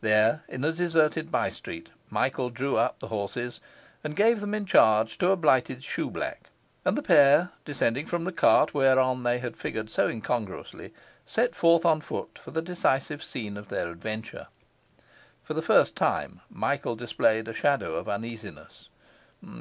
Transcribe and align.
There, 0.00 0.42
in 0.48 0.64
a 0.64 0.72
deserted 0.72 1.30
by 1.30 1.50
street, 1.50 1.90
Michael 2.10 2.50
drew 2.50 2.76
up 2.76 2.98
the 2.98 3.06
horses 3.06 3.60
and 4.02 4.16
gave 4.16 4.40
them 4.40 4.52
in 4.52 4.66
charge 4.66 5.18
to 5.18 5.30
a 5.30 5.36
blighted 5.36 5.84
shoe 5.84 6.10
black; 6.10 6.50
and 6.84 6.98
the 6.98 7.00
pair 7.00 7.52
descending 7.64 8.04
from 8.04 8.24
the 8.24 8.32
cart, 8.32 8.74
whereon 8.74 9.22
they 9.22 9.38
had 9.38 9.56
figured 9.56 9.88
so 9.88 10.08
incongruously, 10.08 10.92
set 11.26 11.54
forth 11.54 11.84
on 11.84 12.00
foot 12.00 12.40
for 12.42 12.50
the 12.50 12.60
decisive 12.60 13.22
scene 13.22 13.56
of 13.56 13.68
their 13.68 13.88
adventure. 13.92 14.48
For 15.44 15.54
the 15.54 15.62
first 15.62 15.94
time 15.94 16.40
Michael 16.50 16.96
displayed 16.96 17.46
a 17.46 17.54
shadow 17.54 17.94
of 17.94 18.08
uneasiness. 18.08 18.88